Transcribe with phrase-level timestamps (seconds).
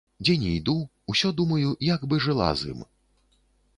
[0.25, 0.73] Дзе ні іду,
[1.13, 2.81] усё думаю, як бы жыла з ім.